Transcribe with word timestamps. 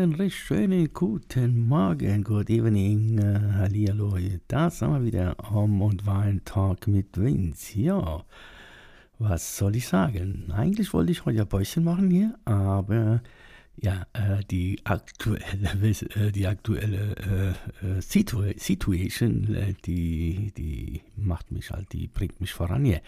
Einen 0.00 0.14
recht 0.14 0.38
schönen 0.38 0.90
guten 0.94 1.68
Morgen, 1.68 2.24
good 2.24 2.48
evening, 2.48 3.20
uh, 3.20 3.52
hallihallo. 3.52 4.16
Da 4.48 4.70
sind 4.70 4.94
wir 4.94 5.04
wieder, 5.04 5.36
Om 5.52 5.82
und 5.82 6.06
Wein 6.06 6.40
Talk 6.46 6.86
mit 6.86 7.20
Vince. 7.20 7.78
Ja, 7.78 8.24
was 9.18 9.58
soll 9.58 9.76
ich 9.76 9.86
sagen? 9.86 10.50
Eigentlich 10.52 10.94
wollte 10.94 11.12
ich 11.12 11.26
heute 11.26 11.42
ein 11.42 11.48
Bäuschen 11.48 11.84
machen 11.84 12.10
hier, 12.10 12.34
aber 12.46 13.20
ja, 13.76 14.06
äh, 14.14 14.42
die 14.50 14.80
aktuelle, 14.84 15.68
äh, 16.14 16.32
die 16.32 16.46
aktuelle 16.46 17.54
äh, 17.82 17.86
äh 17.86 18.00
Situ 18.00 18.42
Situation, 18.56 19.54
äh, 19.54 19.74
die, 19.84 20.50
die 20.56 21.02
macht 21.14 21.52
mich 21.52 21.72
halt, 21.72 21.92
die 21.92 22.08
bringt 22.08 22.40
mich 22.40 22.54
voran 22.54 22.86
hier. 22.86 23.02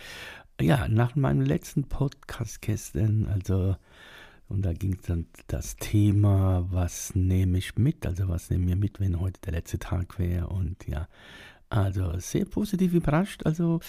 Ja, 0.61 0.89
nach 0.89 1.17
meinem 1.17 1.41
letzten 1.41 1.85
Podcast 1.85 2.61
gestern, 2.61 3.29
also 3.33 3.77
und 4.53 4.63
da 4.63 4.75
ging 4.75 4.99
dann 5.07 5.27
das 5.47 5.77
Thema, 5.77 6.67
was 6.71 7.15
nehme 7.15 7.57
ich 7.59 7.77
mit, 7.77 8.07
also 8.07 8.29
was 8.29 8.51
nehmen 8.51 8.69
wir 8.69 8.77
mit, 8.77 9.01
wenn 9.01 9.19
heute 9.19 9.41
der 9.41 9.55
letzte 9.55 9.79
Tag 9.79 10.19
wäre. 10.19 10.49
Und 10.49 10.87
ja, 10.87 11.09
also 11.71 12.19
sehr 12.19 12.45
positiv 12.45 12.93
überrascht. 12.93 13.47
Also 13.47 13.81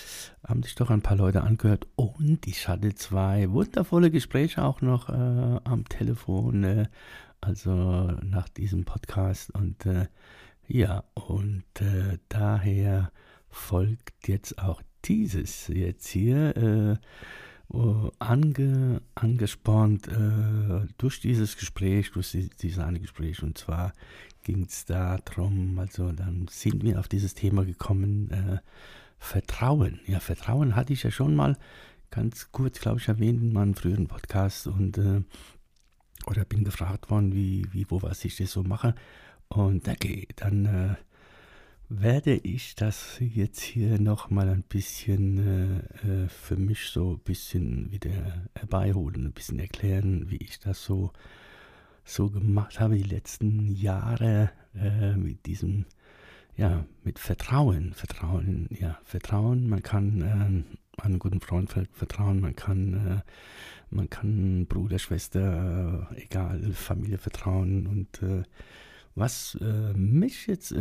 haben 0.48 0.64
sich 0.64 0.76
doch 0.76 0.90
ein 0.90 1.02
paar 1.02 1.18
Leute 1.18 1.44
angehört. 1.44 1.88
Und 1.96 2.48
ich 2.48 2.70
hatte 2.70 2.96
zwei 2.96 3.52
wundervolle 3.52 4.10
Gespräche 4.10 4.64
auch 4.64 4.82
noch 4.82 5.10
äh, 5.10 5.60
am 5.66 5.84
Telefon, 5.90 6.64
äh, 6.64 6.86
also 7.42 8.12
nach 8.24 8.48
diesem 8.48 8.86
Podcast. 8.86 9.54
Und 9.54 9.86
äh, 9.86 10.08
ja, 10.68 11.04
und 11.14 11.66
äh, 11.82 12.20
daher 12.30 13.12
folgt 13.50 14.30
jetzt 14.30 14.60
auch 14.60 14.82
dieses 15.04 15.68
jetzt 15.68 16.08
hier 16.08 16.56
äh, 16.56 16.96
ange, 18.20 19.02
angespornt 19.16 20.08
äh, 20.08 20.88
durch 20.98 21.22
dieses 21.22 21.58
Gespräch, 21.58 22.12
durch 22.12 22.38
dieses 22.62 22.80
eine 22.80 23.00
Gespräch. 23.00 23.42
Und 23.42 23.58
zwar 23.58 23.94
ging 24.44 24.64
es 24.64 24.86
darum, 24.86 25.80
also 25.80 26.12
dann 26.12 26.48
sind 26.50 26.84
wir 26.84 27.00
auf 27.00 27.08
dieses 27.08 27.34
Thema 27.34 27.66
gekommen, 27.66 28.30
äh, 28.32 28.58
Vertrauen. 29.18 30.02
Ja, 30.06 30.20
Vertrauen 30.20 30.76
hatte 30.76 30.94
ich 30.94 31.04
ja 31.04 31.12
schon 31.12 31.36
mal 31.36 31.58
ganz 32.12 32.52
kurz, 32.52 32.80
glaube 32.80 33.00
ich, 33.00 33.08
erwähnt 33.08 33.42
in 33.42 33.54
meinem 33.54 33.74
früheren 33.74 34.08
Podcast 34.08 34.68
und 34.68 34.98
äh, 34.98 35.22
oder 36.28 36.46
bin 36.46 36.64
gefragt 36.64 37.10
worden, 37.10 37.34
wie, 37.34 37.66
wie, 37.72 37.86
wo, 37.90 38.02
was 38.02 38.24
ich 38.26 38.36
das 38.36 38.52
so 38.52 38.64
mache. 38.64 38.96
Und 39.48 39.88
okay, 39.88 40.28
dann 40.36 40.66
äh, 40.66 40.96
werde 41.90 42.36
ich 42.36 42.76
das 42.76 43.18
jetzt 43.20 43.62
hier 43.62 44.00
nochmal 44.00 44.50
ein 44.50 44.64
bisschen 44.64 45.84
äh, 46.04 46.24
äh, 46.24 46.28
für 46.28 46.56
mich 46.56 46.88
so 46.88 47.12
ein 47.14 47.20
bisschen 47.20 47.92
wieder 47.92 48.46
herbeiholen, 48.56 49.26
ein 49.26 49.34
bisschen 49.34 49.60
erklären, 49.60 50.30
wie 50.30 50.38
ich 50.38 50.60
das 50.60 50.84
so, 50.84 51.12
so 52.04 52.30
gemacht 52.30 52.80
habe 52.80 52.96
die 52.96 53.04
letzten 53.04 53.76
Jahre 53.76 54.52
äh, 54.76 55.16
mit 55.16 55.46
diesem, 55.46 55.86
ja, 56.56 56.86
mit 57.04 57.20
Vertrauen. 57.20 57.94
Vertrauen, 57.94 58.68
ja, 58.72 58.98
Vertrauen, 59.04 59.68
man 59.68 59.84
kann 59.84 60.22
äh, 60.22 61.02
einen 61.02 61.20
guten 61.20 61.42
Freund 61.42 61.72
vertrauen, 61.92 62.40
man 62.40 62.56
kann, 62.56 62.94
äh, 62.94 63.22
man 63.90 64.10
kann 64.10 64.66
Bruder, 64.68 65.00
Schwester, 65.00 66.08
äh, 66.12 66.24
egal, 66.24 66.62
Familie 66.74 67.18
vertrauen 67.18 67.88
und 67.88 68.20
was 69.16 69.60
mich 69.96 70.48
jetzt 70.48 70.74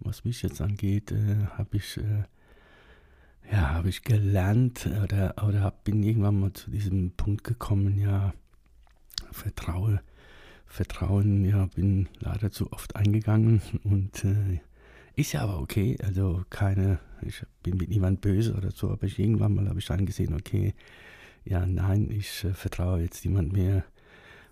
was 0.00 0.24
mich 0.24 0.42
jetzt 0.42 0.60
angeht, 0.60 1.12
äh, 1.12 1.46
habe 1.56 1.76
ich, 1.76 1.96
äh, 1.96 2.24
ja, 3.50 3.70
habe 3.70 3.88
ich 3.88 4.02
gelernt 4.02 4.88
oder, 5.02 5.34
oder 5.46 5.62
hab, 5.62 5.84
bin 5.84 6.02
irgendwann 6.02 6.40
mal 6.40 6.52
zu 6.52 6.70
diesem 6.70 7.12
Punkt 7.12 7.44
gekommen, 7.44 7.98
ja, 7.98 8.32
vertraue, 9.32 10.00
Vertrauen, 10.66 11.44
ja, 11.44 11.66
bin 11.74 12.08
leider 12.20 12.50
zu 12.50 12.72
oft 12.72 12.94
eingegangen 12.96 13.62
und 13.84 14.24
äh, 14.24 14.60
ist 15.16 15.32
ja 15.32 15.40
aber 15.40 15.58
okay, 15.60 15.96
also 16.02 16.44
keine, 16.50 17.00
ich 17.22 17.42
bin 17.62 17.76
mit 17.76 17.88
niemand 17.88 18.20
böse 18.20 18.54
oder 18.54 18.70
so, 18.70 18.90
aber 18.90 19.04
ich, 19.04 19.18
irgendwann 19.18 19.54
mal 19.54 19.68
habe 19.68 19.78
ich 19.80 19.90
angesehen, 19.90 20.34
okay, 20.34 20.74
ja, 21.44 21.66
nein, 21.66 22.10
ich 22.10 22.44
äh, 22.44 22.52
vertraue 22.52 23.00
jetzt 23.00 23.24
niemand 23.24 23.52
mehr 23.52 23.84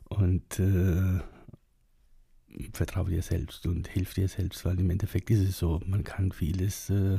und 0.09 0.59
äh, 0.59 1.21
vertraue 2.73 3.11
dir 3.11 3.23
selbst 3.23 3.67
und 3.67 3.89
hilf 3.89 4.15
dir 4.15 4.29
selbst, 4.29 4.65
weil 4.65 4.79
im 4.81 4.91
Endeffekt 4.91 5.31
ist 5.31 5.41
es 5.41 5.59
so, 5.59 5.81
man 5.87 6.05
kann 6.05 6.33
vieles, 6.33 6.91
äh, 6.91 7.19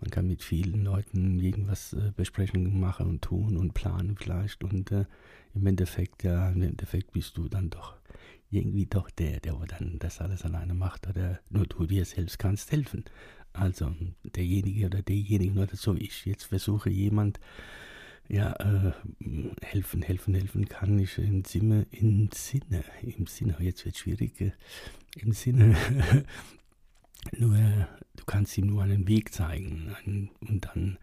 man 0.00 0.10
kann 0.10 0.26
mit 0.26 0.42
vielen 0.42 0.84
Leuten 0.84 1.38
irgendwas 1.38 1.92
äh, 1.92 2.12
besprechen, 2.16 2.80
machen 2.80 3.06
und 3.06 3.22
tun 3.22 3.56
und 3.56 3.74
planen 3.74 4.16
vielleicht 4.16 4.64
und 4.64 4.90
äh, 4.90 5.04
im 5.54 5.66
Endeffekt, 5.66 6.24
ja, 6.24 6.50
im 6.50 6.62
Endeffekt 6.62 7.12
bist 7.12 7.36
du 7.36 7.48
dann 7.48 7.70
doch 7.70 7.94
irgendwie 8.50 8.86
doch 8.86 9.10
der, 9.10 9.40
der 9.40 9.54
dann 9.66 9.98
das 9.98 10.20
alles 10.20 10.44
alleine 10.44 10.74
macht 10.74 11.08
oder 11.08 11.40
nur 11.48 11.66
du 11.66 11.86
dir 11.86 12.04
selbst 12.04 12.38
kannst 12.38 12.70
helfen. 12.72 13.04
Also 13.52 13.94
derjenige 14.24 14.86
oder 14.86 15.02
derjenige, 15.02 15.60
oder 15.60 15.76
so 15.76 15.94
ich 15.94 16.24
jetzt 16.24 16.44
versuche 16.44 16.90
jemand, 16.90 17.40
ja, 18.28 18.52
äh, 18.54 18.92
helfen, 19.62 20.02
helfen, 20.02 20.34
helfen 20.34 20.68
kann 20.68 20.98
ich 20.98 21.18
im 21.18 21.44
Sinne, 21.44 21.86
im 21.90 22.30
Sinne, 22.32 22.84
im 23.02 23.26
Sinne, 23.26 23.56
jetzt 23.58 23.84
wird 23.84 23.94
es 23.94 24.00
schwierig, 24.00 24.40
äh, 24.40 24.52
im 25.16 25.32
Sinne, 25.32 25.76
nur, 27.38 27.56
du 28.16 28.24
kannst 28.24 28.56
ihm 28.58 28.66
nur 28.66 28.82
einen 28.82 29.06
Weg 29.08 29.32
zeigen 29.32 29.94
einen, 30.04 30.30
und 30.40 30.64
dann 30.66 30.98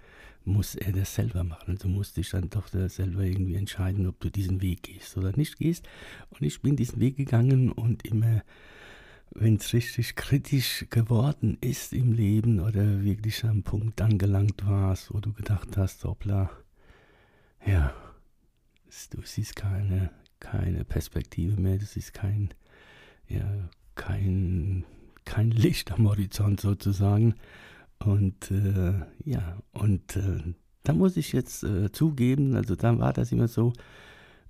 muss 0.45 0.75
er 0.75 0.91
das 0.91 1.13
selber 1.15 1.43
machen. 1.43 1.75
Also 1.75 1.87
musst 1.87 2.17
dich 2.17 2.29
dann 2.29 2.49
doch 2.49 2.67
selber 2.67 3.21
irgendwie 3.21 3.55
entscheiden, 3.55 4.07
ob 4.07 4.19
du 4.19 4.29
diesen 4.29 4.61
Weg 4.61 4.83
gehst 4.83 5.17
oder 5.17 5.35
nicht 5.37 5.57
gehst. 5.57 5.87
Und 6.31 6.41
ich 6.41 6.61
bin 6.61 6.75
diesen 6.75 6.99
Weg 6.99 7.17
gegangen 7.17 7.71
und 7.71 8.05
immer, 8.05 8.43
wenn 9.31 9.55
es 9.55 9.73
richtig 9.73 10.15
kritisch 10.15 10.85
geworden 10.89 11.57
ist 11.61 11.93
im 11.93 12.13
Leben 12.13 12.59
oder 12.59 13.03
wirklich 13.03 13.43
am 13.43 13.63
Punkt 13.63 14.01
angelangt 14.01 14.65
warst, 14.65 15.13
wo 15.13 15.19
du 15.19 15.33
gedacht 15.33 15.77
hast, 15.77 16.03
hoppla, 16.03 16.49
ja, 17.65 17.93
du 19.11 19.21
siehst 19.23 19.55
keine, 19.55 20.11
keine 20.39 20.85
Perspektive 20.85 21.59
mehr, 21.59 21.77
du 21.77 21.85
siehst 21.85 22.13
kein, 22.13 22.53
ja, 23.27 23.69
kein, 23.95 24.85
kein 25.25 25.51
Licht 25.51 25.91
am 25.91 26.07
Horizont 26.07 26.61
sozusagen. 26.61 27.35
Und 27.99 28.49
äh, 28.51 28.93
ja, 29.25 29.57
und 29.73 30.15
äh, 30.15 30.53
da 30.83 30.93
muss 30.93 31.17
ich 31.17 31.33
jetzt 31.33 31.63
äh, 31.63 31.91
zugeben, 31.91 32.55
also 32.55 32.75
da 32.75 32.97
war 32.97 33.13
das 33.13 33.31
immer 33.31 33.47
so, 33.47 33.73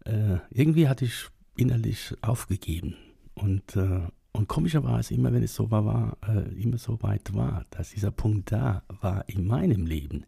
äh, 0.06 0.38
irgendwie 0.52 0.88
hatte 0.88 1.06
ich 1.06 1.28
innerlich 1.58 2.16
aufgegeben. 2.22 2.96
Und, 3.34 3.76
äh, 3.76 4.02
und 4.32 4.48
komischerweise, 4.48 5.14
immer 5.16 5.34
wenn 5.34 5.44
es 5.44 5.56
so 5.56 5.72
war, 5.72 5.86
war 5.86 6.18
äh, 6.28 6.62
immer 6.62 6.78
so 6.78 7.02
weit 7.02 7.34
war, 7.34 7.66
dass 7.72 7.92
dieser 7.92 8.12
Punkt 8.12 8.52
da 8.52 8.84
war 9.02 9.28
in 9.28 9.48
meinem 9.48 9.86
Leben, 9.86 10.26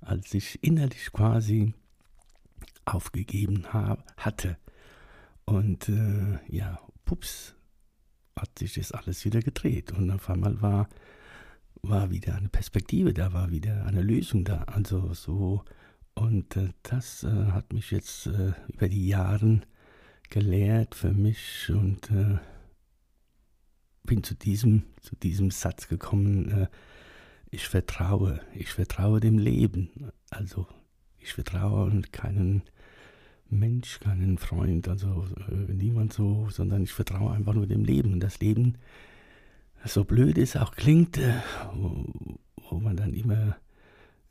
als 0.00 0.32
ich 0.32 0.62
innerlich 0.62 1.10
quasi 1.12 1.74
aufgegeben 2.84 3.72
hab, 3.72 4.04
hatte. 4.16 4.58
Und 5.44 5.88
äh, 5.88 6.38
ja, 6.48 6.78
pups, 7.04 7.54
hat 8.36 8.58
sich 8.58 8.74
das 8.74 8.92
alles 8.92 9.24
wieder 9.24 9.40
gedreht. 9.40 9.92
Und 9.92 10.10
auf 10.10 10.28
einmal 10.30 10.60
war, 10.60 10.88
war 11.82 12.10
wieder 12.10 12.34
eine 12.36 12.48
Perspektive 12.48 13.12
da, 13.12 13.32
war 13.32 13.50
wieder 13.50 13.86
eine 13.86 14.02
Lösung 14.02 14.44
da. 14.44 14.62
Also 14.64 15.12
so, 15.14 15.64
und 16.14 16.56
äh, 16.56 16.70
das 16.82 17.24
äh, 17.24 17.46
hat 17.52 17.72
mich 17.72 17.90
jetzt 17.90 18.26
äh, 18.26 18.52
über 18.68 18.88
die 18.88 19.08
Jahre 19.08 19.60
gelehrt 20.30 20.94
für 20.94 21.12
mich 21.12 21.70
und 21.70 22.10
äh, 22.10 22.38
bin 24.04 24.22
zu 24.22 24.34
diesem, 24.34 24.84
zu 25.00 25.16
diesem 25.16 25.50
Satz 25.50 25.88
gekommen, 25.88 26.50
äh, 26.50 26.66
ich 27.50 27.68
vertraue, 27.68 28.40
ich 28.54 28.70
vertraue 28.70 29.20
dem 29.20 29.38
Leben. 29.38 30.10
Also 30.30 30.66
ich 31.18 31.32
vertraue 31.32 31.84
und 31.84 32.12
keinen 32.12 32.62
Mensch, 33.54 34.00
keinen 34.00 34.38
Freund, 34.38 34.88
also 34.88 35.24
äh, 35.48 35.72
niemand 35.72 36.12
so, 36.12 36.48
sondern 36.50 36.82
ich 36.82 36.92
vertraue 36.92 37.32
einfach 37.32 37.54
nur 37.54 37.66
dem 37.66 37.84
Leben. 37.84 38.12
Und 38.12 38.20
das 38.20 38.40
Leben, 38.40 38.76
so 39.84 40.04
blöd 40.04 40.38
es 40.38 40.56
auch 40.56 40.74
klingt, 40.74 41.18
äh, 41.18 41.34
wo, 41.74 42.04
wo, 42.70 42.78
man 42.78 42.96
dann 42.96 43.14
immer 43.14 43.56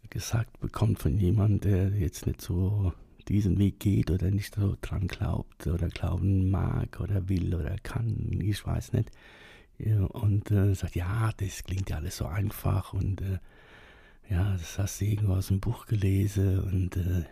gesagt 0.10 0.60
bekommt 0.60 1.00
von 1.00 1.18
jemandem, 1.18 1.60
der 1.72 1.90
jetzt 2.00 2.28
nicht 2.28 2.42
so 2.42 2.94
diesen 3.28 3.58
Weg 3.58 3.80
geht 3.80 4.12
oder 4.12 4.32
nicht 4.32 4.56
so 4.56 4.76
dran 4.82 5.08
glaubt 5.08 5.68
oder 5.68 5.88
glauben 5.88 6.52
mag 6.52 7.00
oder 7.00 7.30
will 7.30 7.56
oder 7.56 7.76
kann, 7.82 8.40
ich 8.42 8.66
weiß 8.66 8.94
nicht. 8.94 9.12
Ja, 9.80 10.04
und 10.06 10.52
äh, 10.52 10.76
sagt, 10.76 10.96
ja, 10.96 11.32
das 11.38 11.64
klingt 11.64 11.90
ja 11.90 11.98
alles 11.98 12.18
so 12.18 12.26
einfach 12.26 12.94
und 12.94 13.22
äh, 13.22 13.40
ja, 14.30 14.54
das 14.54 14.78
hast 14.78 15.02
du 15.02 15.06
irgendwo 15.06 15.34
aus 15.34 15.48
dem 15.48 15.60
Buch 15.60 15.86
gelesen 15.86 16.60
und 16.60 16.96
äh, 16.98 17.24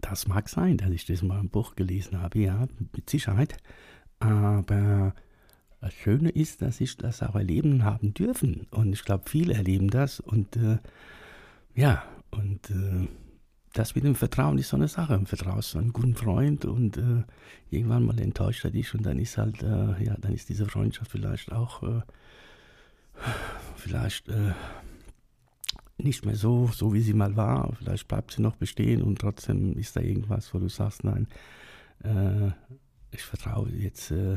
das 0.00 0.26
mag 0.26 0.48
sein, 0.48 0.76
dass 0.76 0.90
ich 0.90 1.06
das 1.06 1.22
mal 1.22 1.40
im 1.40 1.48
Buch 1.48 1.76
gelesen 1.76 2.20
habe, 2.20 2.38
ja, 2.38 2.66
mit 2.94 3.08
Sicherheit. 3.08 3.56
Aber 4.18 5.14
das 5.80 5.94
Schöne 5.94 6.30
ist, 6.30 6.62
dass 6.62 6.80
ich 6.80 6.96
das 6.96 7.22
auch 7.22 7.34
erleben 7.34 7.84
haben 7.84 8.12
dürfen. 8.12 8.66
Und 8.70 8.92
ich 8.92 9.04
glaube, 9.04 9.24
viele 9.28 9.54
erleben 9.54 9.88
das. 9.88 10.20
Und 10.20 10.56
äh, 10.56 10.78
ja, 11.74 12.02
und 12.30 12.70
äh, 12.70 13.08
das 13.72 13.94
mit 13.94 14.04
dem 14.04 14.14
Vertrauen 14.14 14.58
ist 14.58 14.68
so 14.68 14.76
eine 14.76 14.88
Sache. 14.88 15.14
Im 15.14 15.26
Vertraust 15.26 15.76
einen 15.76 15.92
guten 15.92 16.14
Freund 16.14 16.64
und 16.64 16.96
äh, 16.96 17.22
irgendwann 17.70 18.04
mal 18.04 18.18
enttäuscht 18.20 18.64
er 18.64 18.70
dich 18.70 18.94
und 18.94 19.06
dann 19.06 19.18
ist 19.18 19.38
halt, 19.38 19.62
äh, 19.62 20.04
ja, 20.04 20.16
dann 20.20 20.34
ist 20.34 20.48
diese 20.48 20.66
Freundschaft 20.66 21.10
vielleicht 21.10 21.52
auch, 21.52 21.82
äh, 21.82 22.02
vielleicht 23.76 24.28
äh, 24.28 24.52
nicht 26.04 26.24
mehr 26.24 26.36
so, 26.36 26.68
so 26.72 26.92
wie 26.92 27.00
sie 27.00 27.14
mal 27.14 27.36
war. 27.36 27.72
Vielleicht 27.78 28.08
bleibt 28.08 28.32
sie 28.32 28.42
noch 28.42 28.56
bestehen 28.56 29.02
und 29.02 29.20
trotzdem 29.20 29.76
ist 29.78 29.96
da 29.96 30.00
irgendwas, 30.00 30.52
wo 30.54 30.58
du 30.58 30.68
sagst, 30.68 31.04
nein, 31.04 31.26
äh, 32.02 32.50
ich 33.12 33.22
vertraue 33.22 33.70
jetzt 33.70 34.10
äh, 34.10 34.36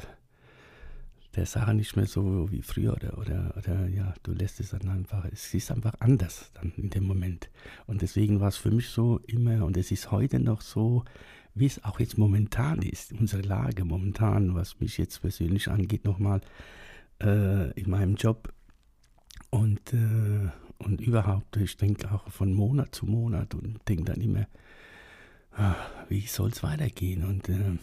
der 1.36 1.45
Sache 1.45 1.74
nicht 1.74 1.95
mehr 1.95 2.06
so 2.06 2.51
wie 2.51 2.62
früher 2.62 2.94
oder, 2.94 3.18
oder, 3.18 3.54
oder 3.57 3.88
ja, 3.88 4.13
du 4.24 4.33
lässt 4.33 4.60
es 4.60 4.69
dann 4.69 4.88
einfach, 4.88 5.25
es 5.31 5.54
ist 5.54 5.71
einfach 5.71 5.94
anders 6.00 6.51
dann 6.54 6.71
in 6.77 6.89
dem 6.89 7.06
Moment. 7.06 7.50
Und 7.88 8.01
deswegen 8.01 8.39
war 8.39 8.50
es 8.50 8.57
für 8.57 8.71
mich 8.71 8.89
so 8.89 9.19
immer 9.27 9.66
und 9.66 9.77
es 9.77 9.92
ist 9.92 10.12
heute 10.12 10.39
noch 10.39 10.62
so, 10.62 11.04
wie 11.56 11.66
es 11.66 11.83
auch 11.83 12.00
jetzt 12.00 12.18
momentan 12.18 12.81
ist, 12.81 13.13
unsere 13.13 13.42
Lage 13.42 13.86
momentan, 13.86 14.56
was 14.56 14.80
mich 14.80 14.98
jetzt 14.98 15.21
persönlich 15.21 15.69
angeht, 15.69 16.06
nochmal 16.06 16.42
äh, 17.21 17.71
in 17.80 17.89
meinem 17.89 18.16
Job 18.16 18.54
und, 19.50 19.94
äh, 19.94 20.50
und 20.85 21.01
überhaupt, 21.01 21.57
ich 21.57 21.77
denke 21.77 22.12
auch 22.12 22.30
von 22.30 22.53
Monat 22.53 22.95
zu 22.95 23.06
Monat 23.06 23.56
und 23.56 23.80
denke 23.88 24.06
dann 24.06 24.21
immer, 24.21 24.47
Ah, 25.56 25.75
wie 26.09 26.21
soll 26.21 26.50
es 26.50 26.63
weitergehen? 26.63 27.24
Und, 27.24 27.47
äh, 27.47 27.77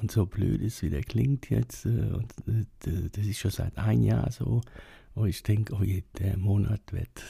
und 0.00 0.10
so 0.10 0.26
blöd 0.26 0.60
es 0.60 0.82
wieder 0.82 1.00
klingt 1.02 1.50
jetzt, 1.50 1.86
äh, 1.86 2.10
und, 2.12 2.32
äh, 2.48 3.08
das 3.12 3.26
ist 3.26 3.38
schon 3.38 3.52
seit 3.52 3.78
ein 3.78 4.02
Jahr 4.02 4.30
so, 4.32 4.60
wo 5.14 5.26
ich 5.26 5.42
denke, 5.44 5.74
oh 5.74 5.84
je, 5.84 6.02
der 6.18 6.36
Monat 6.36 6.80
wird, 6.92 7.22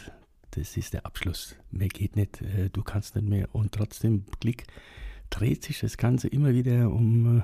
das 0.52 0.76
ist 0.78 0.94
der 0.94 1.04
Abschluss. 1.04 1.56
Mehr 1.70 1.88
geht 1.88 2.16
nicht, 2.16 2.40
äh, 2.40 2.70
du 2.70 2.82
kannst 2.82 3.16
nicht 3.16 3.28
mehr. 3.28 3.54
Und 3.54 3.72
trotzdem, 3.72 4.24
Klick, 4.40 4.64
dreht 5.28 5.62
sich 5.62 5.80
das 5.80 5.98
Ganze 5.98 6.28
immer 6.28 6.54
wieder 6.54 6.90
um, 6.90 7.40
äh, 7.40 7.42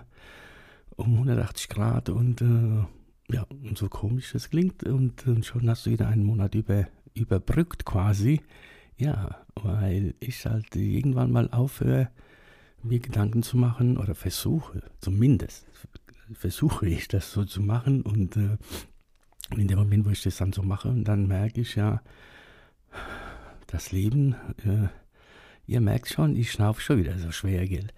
um 0.96 1.12
180 1.14 1.68
Grad 1.68 2.08
und 2.08 2.40
äh, 2.40 2.84
ja, 3.30 3.42
und 3.50 3.76
so 3.76 3.90
komisch 3.90 4.32
das 4.32 4.48
klingt 4.48 4.84
und, 4.84 5.26
und 5.26 5.44
schon 5.44 5.68
hast 5.68 5.84
du 5.84 5.90
wieder 5.90 6.08
einen 6.08 6.24
Monat 6.24 6.54
über, 6.54 6.88
überbrückt 7.14 7.84
quasi. 7.84 8.40
Ja, 8.96 9.44
weil 9.54 10.14
ich 10.20 10.44
halt 10.44 10.74
irgendwann 10.74 11.30
mal 11.30 11.50
aufhöre, 11.50 12.10
mir 12.82 13.00
Gedanken 13.00 13.42
zu 13.42 13.56
machen 13.56 13.96
oder 13.96 14.14
versuche, 14.14 14.82
zumindest 15.00 15.66
versuche 16.34 16.86
ich 16.88 17.08
das 17.08 17.32
so 17.32 17.44
zu 17.44 17.62
machen 17.62 18.02
und 18.02 18.36
äh, 18.36 18.56
in 19.56 19.68
dem 19.68 19.78
Moment, 19.78 20.04
wo 20.04 20.10
ich 20.10 20.22
das 20.22 20.36
dann 20.36 20.52
so 20.52 20.62
mache, 20.62 20.88
und 20.88 21.04
dann 21.04 21.26
merke 21.26 21.62
ich 21.62 21.74
ja, 21.74 22.02
das 23.66 23.92
Leben, 23.92 24.34
äh, 24.64 24.88
ihr 25.66 25.80
merkt 25.80 26.08
schon, 26.08 26.36
ich 26.36 26.52
schnaufe 26.52 26.80
schon 26.80 26.98
wieder 26.98 27.18
so 27.18 27.30
schwer, 27.32 27.66
gell? 27.66 27.88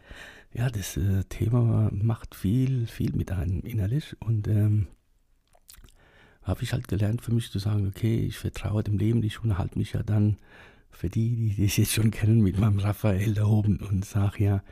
Ja, 0.52 0.68
das 0.68 0.96
äh, 0.96 1.24
Thema 1.24 1.90
macht 1.92 2.34
viel, 2.34 2.86
viel 2.86 3.12
mit 3.12 3.30
einem 3.32 3.60
innerlich 3.60 4.16
und 4.20 4.48
ähm, 4.48 4.88
habe 6.42 6.62
ich 6.62 6.72
halt 6.72 6.88
gelernt 6.88 7.22
für 7.22 7.32
mich 7.32 7.50
zu 7.50 7.58
sagen, 7.58 7.86
okay, 7.86 8.18
ich 8.18 8.38
vertraue 8.38 8.82
dem 8.82 8.98
Leben, 8.98 9.22
ich 9.22 9.42
unterhalte 9.42 9.78
mich 9.78 9.92
ja 9.92 10.02
dann 10.02 10.36
für 10.90 11.08
die, 11.08 11.54
die 11.56 11.64
das 11.64 11.76
jetzt 11.76 11.92
schon 11.92 12.10
kennen, 12.10 12.40
mit 12.40 12.58
meinem 12.58 12.78
Raphael 12.78 13.34
da 13.34 13.44
oben 13.44 13.78
und 13.78 14.04
sage 14.04 14.44
ja, 14.44 14.62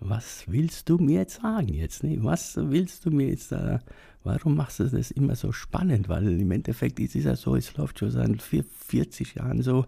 was 0.00 0.44
willst 0.46 0.88
du 0.88 0.98
mir 0.98 1.20
jetzt 1.20 1.40
sagen 1.40 1.72
jetzt? 1.72 2.04
Ne? 2.04 2.22
Was 2.22 2.56
willst 2.56 3.06
du 3.06 3.10
mir 3.10 3.28
jetzt 3.28 3.52
da? 3.52 3.80
Warum 4.22 4.56
machst 4.56 4.80
du 4.80 4.84
das 4.84 5.10
immer 5.10 5.34
so 5.36 5.52
spannend? 5.52 6.08
Weil 6.08 6.40
im 6.40 6.50
Endeffekt 6.50 7.00
ist 7.00 7.14
es 7.16 7.24
ja 7.24 7.36
so, 7.36 7.56
es 7.56 7.76
läuft 7.76 7.98
schon 7.98 8.10
seit 8.10 8.42
40 8.42 9.34
Jahren 9.34 9.62
so, 9.62 9.86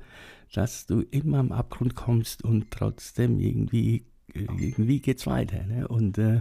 dass 0.52 0.86
du 0.86 1.02
immer 1.10 1.38
am 1.38 1.52
Abgrund 1.52 1.94
kommst 1.94 2.44
und 2.44 2.70
trotzdem 2.70 3.40
irgendwie, 3.40 4.04
irgendwie 4.32 5.00
geht's 5.00 5.26
weiter. 5.26 5.64
Ne? 5.64 5.88
Und 5.88 6.18
äh, 6.18 6.40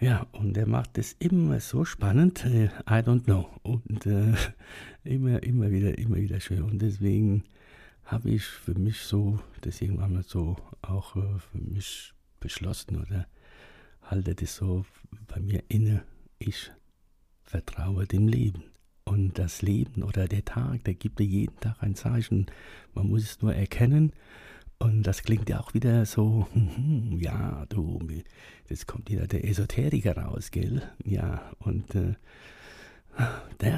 ja, 0.00 0.26
und 0.32 0.56
er 0.56 0.66
macht 0.66 0.98
das 0.98 1.16
immer 1.18 1.60
so 1.60 1.84
spannend, 1.84 2.44
äh, 2.44 2.66
I 2.88 3.02
don't 3.02 3.24
know. 3.24 3.48
Und 3.62 4.06
äh, 4.06 4.34
immer, 5.04 5.42
immer 5.42 5.70
wieder, 5.70 5.96
immer 5.96 6.16
wieder 6.16 6.40
schön. 6.40 6.62
Und 6.62 6.82
deswegen 6.82 7.44
habe 8.04 8.30
ich 8.30 8.44
für 8.44 8.78
mich 8.78 9.00
so, 9.00 9.40
das 9.62 9.80
irgendwann 9.80 10.14
mal 10.14 10.22
so 10.22 10.56
auch 10.82 11.16
äh, 11.16 11.38
für 11.38 11.58
mich 11.58 12.12
beschlossen 12.40 12.96
oder 12.96 13.26
halte 14.02 14.34
das 14.34 14.56
so 14.56 14.84
bei 15.26 15.40
mir 15.40 15.62
inne, 15.68 16.04
ich 16.38 16.70
vertraue 17.42 18.06
dem 18.06 18.28
Leben. 18.28 18.64
Und 19.04 19.38
das 19.38 19.62
Leben 19.62 20.02
oder 20.02 20.26
der 20.26 20.44
Tag, 20.44 20.84
der 20.84 20.94
gibt 20.94 21.20
dir 21.20 21.26
jeden 21.26 21.58
Tag 21.60 21.76
ein 21.80 21.94
Zeichen. 21.94 22.46
Man 22.92 23.08
muss 23.08 23.22
es 23.22 23.40
nur 23.40 23.54
erkennen. 23.54 24.12
Und 24.78 25.04
das 25.04 25.22
klingt 25.22 25.48
ja 25.48 25.60
auch 25.60 25.72
wieder 25.74 26.04
so, 26.04 26.46
ja, 27.18 27.64
du, 27.68 27.98
jetzt 28.68 28.86
kommt 28.86 29.10
wieder 29.10 29.26
der 29.26 29.44
Esoteriker 29.48 30.16
raus, 30.16 30.50
gell? 30.50 30.82
Ja, 31.04 31.50
und 31.58 31.94
äh, 31.94 32.14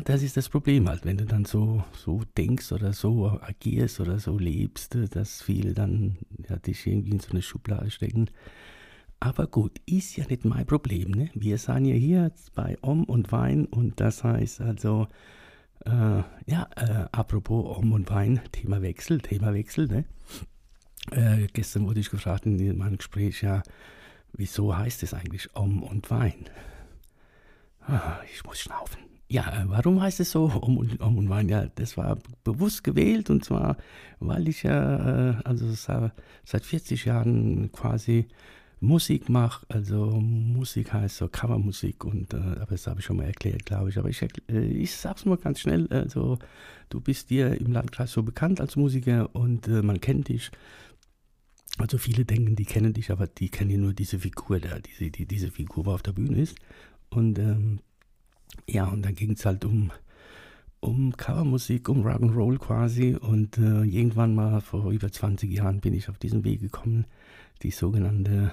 das 0.04 0.22
ist 0.22 0.36
das 0.36 0.48
Problem 0.48 0.88
halt, 0.88 1.04
wenn 1.04 1.18
du 1.18 1.24
dann 1.24 1.44
so, 1.44 1.84
so 1.92 2.22
denkst 2.36 2.72
oder 2.72 2.92
so 2.92 3.38
agierst 3.40 4.00
oder 4.00 4.18
so 4.18 4.36
lebst, 4.36 4.98
dass 5.12 5.42
viele 5.42 5.74
dann 5.74 6.18
ja, 6.48 6.56
dich 6.56 6.86
irgendwie 6.86 7.10
in 7.10 7.20
so 7.20 7.30
eine 7.30 7.42
Schublade 7.42 7.90
stecken. 7.90 8.28
Aber 9.20 9.46
gut, 9.46 9.80
ist 9.86 10.16
ja 10.16 10.24
nicht 10.26 10.44
mein 10.44 10.66
Problem. 10.66 11.10
Ne? 11.10 11.30
Wir 11.34 11.58
sind 11.58 11.84
ja 11.84 11.94
hier 11.94 12.32
bei 12.54 12.76
Om 12.82 13.04
und 13.04 13.30
Wein 13.32 13.66
und 13.66 14.00
das 14.00 14.24
heißt 14.24 14.60
also, 14.60 15.08
äh, 15.84 15.90
ja, 16.46 16.68
äh, 16.76 17.06
apropos 17.12 17.78
Om 17.78 17.92
und 17.92 18.10
Wein, 18.10 18.40
Thema 18.52 18.82
Wechsel, 18.82 19.20
Thema 19.20 19.54
Wechsel. 19.54 19.86
Ne? 19.86 20.04
Äh, 21.12 21.46
gestern 21.52 21.86
wurde 21.86 22.00
ich 22.00 22.10
gefragt 22.10 22.46
in 22.46 22.76
meinem 22.76 22.98
Gespräch, 22.98 23.42
ja, 23.42 23.62
wieso 24.32 24.76
heißt 24.76 25.02
es 25.02 25.14
eigentlich 25.14 25.54
Om 25.54 25.82
und 25.82 26.10
Wein? 26.10 26.48
Ah, 27.80 28.18
ich 28.32 28.44
muss 28.44 28.60
schnaufen. 28.60 29.00
Ja, 29.30 29.42
äh, 29.48 29.64
warum 29.66 30.00
heißt 30.00 30.20
es 30.20 30.30
so 30.30 30.44
um 30.44 30.78
und 30.78 31.00
um 31.00 31.18
und 31.18 31.28
Wein? 31.28 31.48
Ja, 31.48 31.66
das 31.74 31.96
war 31.96 32.18
bewusst 32.44 32.82
gewählt 32.84 33.28
und 33.30 33.44
zwar, 33.44 33.76
weil 34.20 34.48
ich 34.48 34.62
ja, 34.62 35.30
äh, 35.30 35.34
also 35.44 35.66
seit 36.44 36.64
40 36.64 37.04
Jahren 37.04 37.70
quasi 37.72 38.28
Musik 38.80 39.28
mache. 39.28 39.66
Also 39.68 40.06
Musik 40.20 40.92
heißt 40.92 41.16
so 41.16 41.28
Covermusik 41.28 42.04
und, 42.04 42.32
äh, 42.32 42.36
aber 42.36 42.70
das 42.70 42.86
habe 42.86 43.00
ich 43.00 43.06
schon 43.06 43.16
mal 43.16 43.26
erklärt, 43.26 43.66
glaube 43.66 43.90
ich. 43.90 43.98
Aber 43.98 44.08
ich, 44.08 44.22
äh, 44.22 44.60
ich 44.60 44.94
sag's 44.94 45.24
nur 45.24 45.38
ganz 45.38 45.60
schnell. 45.60 45.88
Also 45.90 46.38
du 46.88 47.00
bist 47.00 47.30
dir 47.30 47.60
im 47.60 47.72
Landkreis 47.72 48.12
so 48.12 48.22
bekannt 48.22 48.60
als 48.60 48.76
Musiker 48.76 49.34
und 49.34 49.68
äh, 49.68 49.82
man 49.82 50.00
kennt 50.00 50.28
dich. 50.28 50.50
Also 51.78 51.98
viele 51.98 52.24
denken, 52.24 52.56
die 52.56 52.64
kennen 52.64 52.92
dich, 52.92 53.10
aber 53.10 53.26
die 53.26 53.48
kennen 53.48 53.70
ja 53.70 53.78
nur 53.78 53.94
diese 53.94 54.18
Figur 54.18 54.60
da, 54.60 54.78
diese, 54.78 55.10
die, 55.10 55.26
diese 55.26 55.50
Figur, 55.50 55.86
wo 55.86 55.92
auf 55.92 56.02
der 56.02 56.12
Bühne 56.12 56.40
ist. 56.40 56.56
Und 57.10 57.38
ähm, 57.38 57.80
ja, 58.68 58.86
und 58.86 59.02
dann 59.04 59.14
ging 59.14 59.32
es 59.32 59.46
halt 59.46 59.64
um, 59.64 59.90
um 60.80 61.16
Covermusik, 61.16 61.88
um 61.88 62.04
Rock'n'Roll 62.06 62.58
quasi. 62.58 63.14
Und 63.14 63.58
äh, 63.58 63.82
irgendwann 63.84 64.34
mal 64.34 64.60
vor 64.60 64.90
über 64.90 65.10
20 65.10 65.50
Jahren 65.52 65.80
bin 65.80 65.94
ich 65.94 66.08
auf 66.08 66.18
diesen 66.18 66.44
Weg 66.44 66.60
gekommen, 66.60 67.06
die 67.62 67.70
sogenannte, 67.70 68.52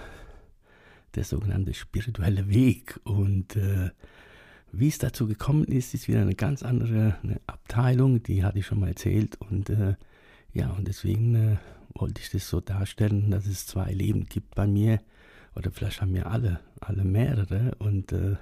der 1.15 1.23
sogenannte 1.23 1.73
spirituelle 1.73 2.47
Weg. 2.47 2.99
Und 3.03 3.55
äh, 3.55 3.89
wie 4.71 4.87
es 4.87 4.97
dazu 4.97 5.27
gekommen 5.27 5.65
ist, 5.65 5.93
ist 5.93 6.07
wieder 6.07 6.21
eine 6.21 6.35
ganz 6.35 6.63
andere 6.63 7.17
eine 7.23 7.39
Abteilung, 7.47 8.21
die 8.23 8.43
hatte 8.43 8.59
ich 8.59 8.65
schon 8.65 8.79
mal 8.79 8.89
erzählt. 8.89 9.39
Und 9.41 9.69
äh, 9.69 9.95
ja, 10.53 10.69
und 10.71 10.87
deswegen 10.87 11.35
äh, 11.35 11.57
wollte 11.95 12.21
ich 12.21 12.29
das 12.29 12.47
so 12.49 12.61
darstellen, 12.61 13.31
dass 13.31 13.47
es 13.47 13.65
zwei 13.65 13.91
Leben 13.91 14.25
gibt 14.25 14.53
bei 14.55 14.67
mir. 14.67 15.01
Oder 15.55 15.71
vielleicht 15.71 16.01
haben 16.01 16.13
wir 16.13 16.27
alle, 16.27 16.59
alle 16.81 17.03
mehrere. 17.03 17.73
Und 17.79 18.11
äh, 18.11 18.35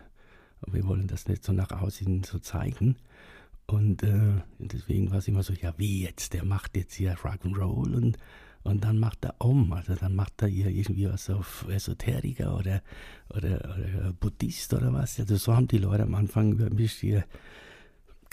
wir 0.68 0.88
wollen 0.88 1.08
das 1.08 1.28
nicht 1.28 1.44
so 1.44 1.54
nach 1.54 1.72
außen 1.72 2.24
so 2.24 2.40
zeigen. 2.40 2.98
Und 3.68 4.04
äh, 4.04 4.42
deswegen 4.60 5.12
war 5.12 5.20
es 5.20 5.28
immer 5.28 5.44
so, 5.44 5.54
ja, 5.54 5.74
wie 5.78 6.04
jetzt? 6.04 6.34
Der 6.34 6.44
macht 6.44 6.76
jetzt 6.76 6.96
hier 6.96 7.16
Rock'n'Roll 7.16 7.96
und, 7.96 8.18
und 8.64 8.84
dann 8.84 8.98
macht 8.98 9.24
er 9.24 9.36
um. 9.40 9.72
Also 9.72 9.96
dann 9.96 10.16
macht 10.16 10.42
er 10.42 10.48
hier 10.48 10.70
irgendwie 10.70 11.08
was 11.08 11.30
auf 11.30 11.66
Esoteriker 11.70 12.58
oder, 12.58 12.82
oder, 13.30 13.76
oder 13.78 14.14
Buddhist 14.20 14.74
oder 14.74 14.92
was. 14.92 15.20
Also 15.20 15.36
so 15.38 15.56
haben 15.56 15.68
die 15.68 15.78
Leute 15.78 16.04
am 16.04 16.16
Anfang 16.16 16.54
über 16.54 16.70
mich 16.72 16.94
hier 16.94 17.24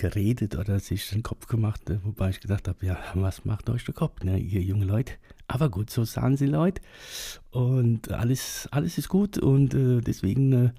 geredet 0.01 0.57
oder 0.57 0.81
sich 0.81 1.11
den 1.11 1.23
Kopf 1.23 1.47
gemacht, 1.47 1.89
äh, 1.91 2.03
wobei 2.03 2.31
ich 2.31 2.41
gedacht 2.41 2.67
habe, 2.67 2.85
ja, 2.85 2.99
was 3.15 3.45
macht 3.45 3.69
euch 3.69 3.85
der 3.85 3.95
Kopf, 3.95 4.25
ne, 4.25 4.39
ihr 4.39 4.63
junge 4.63 4.87
Leute? 4.87 5.13
Aber 5.47 5.69
gut, 5.69 5.91
so 5.91 6.05
sahen 6.05 6.37
sie 6.37 6.47
Leute 6.47 6.81
und 7.51 8.11
alles, 8.11 8.67
alles 8.71 8.99
ist 8.99 9.09
gut 9.09 9.39
und 9.39 9.75
äh, 9.75 10.01
deswegen 10.01 10.53
äh, 10.53 10.71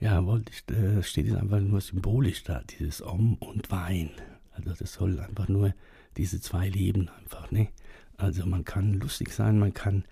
ja, 0.00 0.26
wollte 0.26 0.52
ich, 0.52 0.76
äh, 0.76 1.02
steht 1.02 1.28
es 1.28 1.36
einfach 1.36 1.60
nur 1.60 1.80
symbolisch 1.80 2.42
da, 2.42 2.62
dieses 2.62 3.02
Om 3.02 3.34
und 3.34 3.70
Wein. 3.70 4.10
Also 4.52 4.72
das 4.76 4.94
soll 4.94 5.20
einfach 5.20 5.48
nur 5.48 5.72
diese 6.16 6.40
zwei 6.40 6.68
Leben 6.68 7.08
einfach, 7.20 7.50
ne? 7.50 7.68
Also 8.16 8.46
man 8.46 8.64
kann 8.64 8.94
lustig 8.94 9.30
sein, 9.32 9.58
man 9.58 9.74
kann 9.74 10.04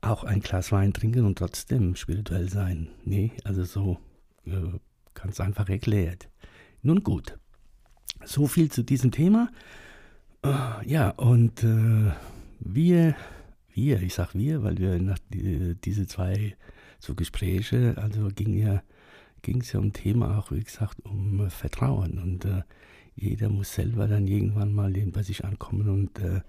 auch 0.00 0.24
ein 0.24 0.40
Glas 0.40 0.70
Wein 0.72 0.92
trinken 0.92 1.26
und 1.26 1.38
trotzdem 1.38 1.96
spirituell 1.96 2.48
sein. 2.48 2.88
Nee, 3.04 3.32
also 3.44 3.64
so 3.64 3.98
äh, 4.46 4.78
ganz 5.14 5.40
einfach 5.40 5.68
erklärt. 5.68 6.28
Nun 6.82 7.02
gut, 7.02 7.36
so 8.28 8.46
viel 8.46 8.70
zu 8.70 8.82
diesem 8.82 9.10
Thema. 9.10 9.50
Äh, 10.42 10.86
ja, 10.86 11.10
und 11.10 11.64
äh, 11.64 12.12
wir, 12.60 13.14
wir, 13.72 14.02
ich 14.02 14.14
sag 14.14 14.34
wir, 14.34 14.62
weil 14.62 14.78
wir 14.78 14.98
nach 15.00 15.18
die, 15.30 15.76
diese 15.84 16.06
zwei 16.06 16.56
so 16.98 17.14
Gespräche, 17.14 17.94
also 17.96 18.28
ging 18.34 18.54
ja 18.54 18.82
ging 19.42 19.60
es 19.60 19.72
ja 19.72 19.80
um 19.80 19.92
Thema 19.92 20.38
auch, 20.38 20.50
wie 20.50 20.62
gesagt, 20.62 21.04
um 21.04 21.48
Vertrauen. 21.50 22.18
Und 22.18 22.44
äh, 22.44 22.62
jeder 23.14 23.48
muss 23.48 23.74
selber 23.74 24.06
dann 24.06 24.26
irgendwann 24.26 24.72
mal 24.72 24.92
bei 24.92 25.22
sich 25.22 25.44
ankommen 25.44 25.88
und 25.88 26.18
äh, 26.18 26.40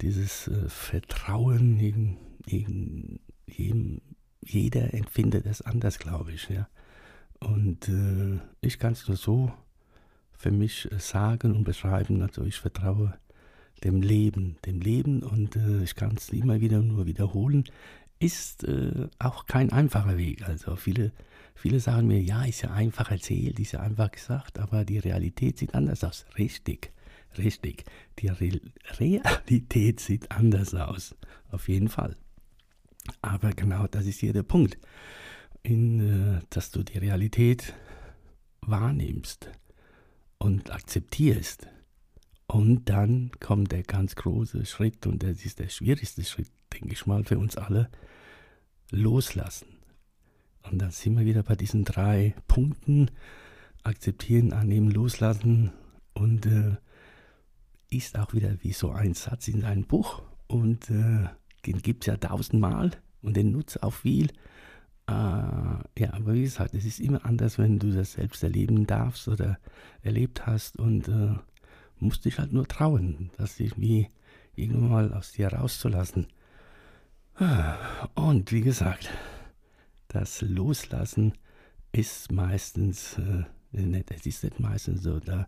dieses 0.00 0.48
äh, 0.48 0.68
Vertrauen, 0.68 1.78
jeden, 1.78 2.16
jeden, 2.46 3.20
jedem, 3.46 4.00
jeder 4.40 4.94
empfindet 4.94 5.46
es 5.46 5.62
anders, 5.62 5.98
glaube 5.98 6.32
ich. 6.32 6.48
Ja. 6.48 6.68
Und 7.40 7.88
äh, 7.88 8.38
ich 8.60 8.78
kann 8.78 8.92
es 8.92 9.06
nur 9.08 9.16
so 9.16 9.52
für 10.36 10.50
mich 10.50 10.90
äh, 10.90 10.98
sagen 10.98 11.54
und 11.54 11.64
beschreiben. 11.64 12.22
Also 12.22 12.44
ich 12.44 12.56
vertraue 12.56 13.14
dem 13.84 14.02
Leben, 14.02 14.56
dem 14.64 14.80
Leben 14.80 15.22
und 15.22 15.56
äh, 15.56 15.82
ich 15.82 15.94
kann 15.94 16.14
es 16.16 16.30
immer 16.30 16.60
wieder 16.60 16.80
nur 16.80 17.06
wiederholen. 17.06 17.64
Ist 18.18 18.64
äh, 18.64 19.08
auch 19.18 19.46
kein 19.46 19.72
einfacher 19.72 20.16
Weg. 20.16 20.48
Also 20.48 20.76
viele, 20.76 21.12
viele 21.54 21.80
sagen 21.80 22.06
mir, 22.06 22.20
ja, 22.20 22.44
ist 22.44 22.62
ja 22.62 22.70
einfach 22.70 23.10
erzählt, 23.10 23.60
ist 23.60 23.72
ja 23.72 23.80
einfach 23.80 24.10
gesagt, 24.10 24.58
aber 24.58 24.84
die 24.84 24.98
Realität 24.98 25.58
sieht 25.58 25.74
anders 25.74 26.02
aus. 26.02 26.24
Richtig, 26.38 26.92
richtig. 27.36 27.84
Die 28.18 28.28
Re 28.28 28.60
Realität 28.98 30.00
sieht 30.00 30.30
anders 30.30 30.74
aus. 30.74 31.14
Auf 31.50 31.68
jeden 31.68 31.88
Fall. 31.88 32.16
Aber 33.20 33.50
genau 33.50 33.86
das 33.86 34.06
ist 34.06 34.20
hier 34.20 34.32
der 34.32 34.42
Punkt. 34.42 34.78
In, 35.62 36.38
äh, 36.38 36.40
dass 36.48 36.70
du 36.70 36.82
die 36.82 36.98
Realität 36.98 37.74
wahrnimmst 38.62 39.50
und 40.38 40.70
akzeptierst. 40.70 41.68
Und 42.46 42.88
dann 42.88 43.32
kommt 43.40 43.72
der 43.72 43.82
ganz 43.82 44.14
große 44.14 44.66
Schritt, 44.66 45.06
und 45.06 45.22
das 45.22 45.44
ist 45.44 45.58
der 45.58 45.68
schwierigste 45.68 46.24
Schritt, 46.24 46.50
denke 46.72 46.92
ich 46.92 47.06
mal, 47.06 47.24
für 47.24 47.38
uns 47.38 47.56
alle, 47.56 47.90
loslassen. 48.90 49.66
Und 50.62 50.78
dann 50.78 50.90
sind 50.90 51.18
wir 51.18 51.24
wieder 51.24 51.42
bei 51.42 51.56
diesen 51.56 51.84
drei 51.84 52.34
Punkten, 52.48 53.10
akzeptieren, 53.82 54.52
annehmen, 54.52 54.90
loslassen 54.90 55.72
und 56.12 56.46
äh, 56.46 56.76
ist 57.88 58.18
auch 58.18 58.34
wieder 58.34 58.56
wie 58.62 58.72
so 58.72 58.90
ein 58.90 59.14
Satz 59.14 59.48
in 59.48 59.64
einem 59.64 59.84
Buch 59.84 60.22
und 60.48 60.90
äh, 60.90 61.28
den 61.66 61.82
gibt 61.82 62.02
es 62.02 62.06
ja 62.06 62.16
tausendmal 62.16 62.90
und 63.22 63.36
den 63.36 63.52
nutzt 63.52 63.82
auch 63.82 63.92
viel. 63.92 64.28
Äh, 65.08 65.12
ja, 65.12 66.12
aber 66.12 66.34
wie 66.34 66.42
gesagt, 66.42 66.74
es 66.74 66.84
ist 66.84 67.00
immer 67.00 67.24
anders, 67.24 67.58
wenn 67.58 67.78
du 67.78 67.92
das 67.92 68.12
selbst 68.12 68.42
erleben 68.42 68.86
darfst 68.86 69.28
oder 69.28 69.58
erlebt 70.02 70.46
hast 70.46 70.78
und 70.78 71.08
äh, 71.08 71.34
musst 72.00 72.24
dich 72.24 72.38
halt 72.38 72.52
nur 72.52 72.66
trauen, 72.66 73.30
das 73.36 73.58
irgendwie 73.60 74.10
irgendwann 74.56 74.90
mal 74.90 75.14
aus 75.14 75.32
dir 75.32 75.48
rauszulassen. 75.48 76.26
Und 78.14 78.50
wie 78.50 78.62
gesagt, 78.62 79.10
das 80.08 80.40
Loslassen 80.40 81.34
ist 81.92 82.32
meistens, 82.32 83.18
äh, 83.18 83.44
nicht, 83.72 84.10
es 84.10 84.24
ist 84.24 84.44
nicht 84.44 84.58
meistens 84.58 85.02
so, 85.02 85.20
da, 85.20 85.46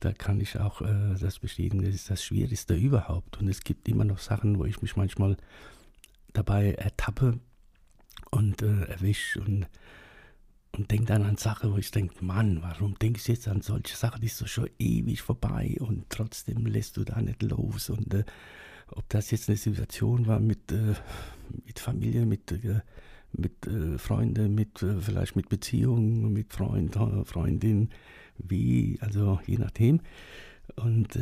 da 0.00 0.12
kann 0.12 0.40
ich 0.40 0.58
auch 0.60 0.82
äh, 0.82 1.14
das 1.18 1.38
bestätigen, 1.38 1.82
das 1.82 1.94
ist 1.94 2.10
das 2.10 2.22
Schwierigste 2.22 2.74
überhaupt. 2.74 3.38
Und 3.38 3.48
es 3.48 3.62
gibt 3.62 3.88
immer 3.88 4.04
noch 4.04 4.18
Sachen, 4.18 4.58
wo 4.58 4.66
ich 4.66 4.82
mich 4.82 4.96
manchmal 4.96 5.36
dabei 6.34 6.72
ertappe, 6.72 7.40
und 8.30 8.62
äh, 8.62 8.84
erwische 8.84 9.40
und, 9.40 9.66
und 10.72 10.90
denke 10.90 11.06
dann 11.06 11.22
an 11.22 11.36
Sachen, 11.36 11.72
wo 11.72 11.78
ich 11.78 11.90
denke, 11.90 12.24
Mann, 12.24 12.62
warum 12.62 12.98
denkst 12.98 13.24
du 13.24 13.32
jetzt 13.32 13.48
an 13.48 13.62
solche 13.62 13.96
Sachen, 13.96 14.20
die 14.20 14.26
ist 14.26 14.38
so 14.38 14.46
schon 14.46 14.68
ewig 14.78 15.22
vorbei 15.22 15.76
und 15.80 16.04
trotzdem 16.10 16.66
lässt 16.66 16.96
du 16.96 17.04
da 17.04 17.20
nicht 17.20 17.42
los. 17.42 17.90
Und 17.90 18.12
äh, 18.14 18.24
ob 18.88 19.08
das 19.08 19.30
jetzt 19.30 19.48
eine 19.48 19.56
Situation 19.56 20.26
war 20.26 20.40
mit, 20.40 20.70
äh, 20.72 20.94
mit 21.64 21.78
Familie, 21.78 22.26
mit, 22.26 22.52
äh, 22.52 22.80
mit 23.32 23.66
äh, 23.66 23.98
Freunden, 23.98 24.54
mit 24.54 24.82
äh, 24.82 25.00
vielleicht 25.00 25.36
mit 25.36 25.48
Beziehungen, 25.48 26.32
mit 26.32 26.52
Freund, 26.52 26.96
Freundin, 27.24 27.90
wie, 28.38 28.98
also 29.00 29.40
je 29.46 29.58
nachdem. 29.58 30.00
Und 30.74 31.18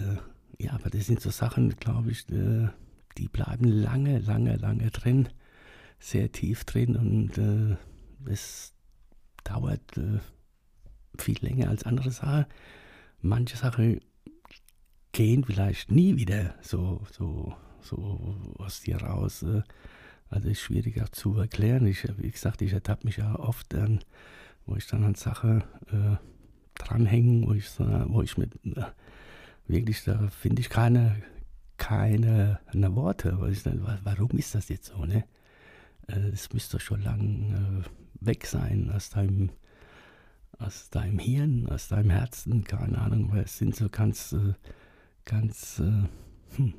ja, 0.59 0.73
aber 0.73 0.91
das 0.91 1.07
sind 1.07 1.21
so 1.21 1.31
Sachen, 1.31 1.77
glaube 1.77 2.11
ich, 2.11 2.27
die 2.27 3.29
bleiben 3.29 3.67
lange, 3.67 4.19
lange, 4.21 4.57
lange 4.57 4.91
drin 4.91 5.29
sehr 5.99 6.31
tief 6.33 6.65
drin 6.65 6.97
und 6.97 7.39
äh, 7.39 7.77
es 8.31 8.73
dauert 9.45 9.97
äh, 9.97 10.21
viel 11.19 11.39
länger 11.41 11.69
als 11.69 11.85
andere 11.85 12.11
Sachen. 12.11 12.47
Manche 13.21 13.57
Sachen 13.57 14.01
gehen 15.13 15.45
vielleicht 15.45 15.91
nie 15.91 16.17
wieder 16.17 16.55
so, 16.61 17.03
so, 17.11 17.55
so 17.81 18.37
aus 18.59 18.81
dir 18.81 18.99
raus. 18.99 19.43
Äh, 19.43 19.63
also 20.31 20.49
ist 20.49 20.61
schwieriger 20.61 21.13
zu 21.13 21.39
erklären. 21.39 21.87
Ich, 21.87 22.07
wie 22.19 22.31
gesagt, 22.31 22.61
ich 22.63 22.73
ertappe 22.73 23.07
mich 23.07 23.19
ja 23.19 23.39
oft 23.39 23.75
an, 23.75 24.01
wo 24.67 24.75
ich 24.75 24.87
dann 24.87 25.05
an 25.05 25.15
Sachen 25.15 25.63
äh, 25.93 26.17
dranhänge, 26.75 27.47
wo 27.47 27.53
ich, 27.53 27.67
wo 27.79 28.23
ich 28.23 28.37
mit 28.37 28.55
äh, 28.65 28.83
wirklich, 29.69 30.03
da 30.05 30.29
finde 30.29 30.61
ich 30.61 30.71
keine, 30.71 31.23
keine, 31.77 32.59
keine 32.73 32.97
Worte. 32.97 33.39
Ich 33.51 33.63
dann, 33.63 33.87
warum 34.03 34.31
ist 34.31 34.55
das 34.55 34.69
jetzt 34.69 34.87
so, 34.87 35.05
ne? 35.05 35.25
Es 36.07 36.47
äh, 36.47 36.51
müsste 36.53 36.81
schon 36.81 37.03
lang 37.03 37.83
äh, 37.83 38.27
weg 38.27 38.47
sein 38.47 38.91
aus 38.91 39.11
deinem, 39.11 39.51
aus 40.59 40.91
deinem 40.91 41.19
Hirn, 41.19 41.69
aus 41.69 41.89
deinem 41.89 42.11
Herzen, 42.11 42.65
keine 42.65 42.99
Ahnung, 42.99 43.33
weil 43.33 43.45
es 43.45 43.59
sind 43.59 43.75
so 43.75 43.89
ganz, 43.89 44.33
äh, 44.33 44.55
ganz 45.25 45.83
hm, 46.57 46.75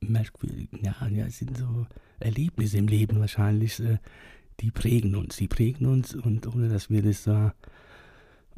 merkwürdig, 0.00 0.68
ja, 0.82 0.94
ja, 1.08 1.26
es 1.26 1.38
sind 1.38 1.56
so 1.56 1.86
Erlebnisse 2.20 2.78
im 2.78 2.88
Leben 2.88 3.20
wahrscheinlich, 3.20 3.80
die 4.60 4.70
prägen 4.70 5.14
uns, 5.14 5.36
die 5.36 5.48
prägen 5.48 5.86
uns 5.86 6.14
und 6.14 6.46
ohne 6.46 6.68
dass 6.68 6.90
wir 6.90 7.02
das 7.02 7.24
da 7.24 7.54